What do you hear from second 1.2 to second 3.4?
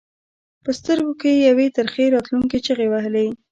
کې یې یوې ترخې راتلونکې چغې وهلې.